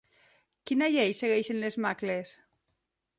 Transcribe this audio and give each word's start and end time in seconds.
Quina 0.69 0.87
llei 0.95 1.13
segueixen 1.19 1.61
les 1.65 1.77
macles? 1.87 2.33